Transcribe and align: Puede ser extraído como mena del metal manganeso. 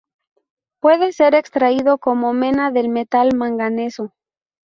Puede 0.79 1.11
ser 1.13 1.35
extraído 1.35 1.99
como 1.99 2.33
mena 2.33 2.71
del 2.71 2.89
metal 2.89 3.35
manganeso. 3.35 4.13